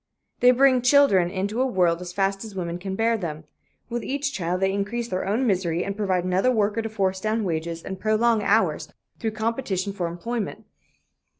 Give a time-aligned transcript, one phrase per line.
[0.39, 3.43] They bring children into the world as fast as women can bear them.
[3.87, 7.43] With each child they increase their own misery and provide another worker to force down
[7.43, 10.65] wages and prolong hours, through competition for employment.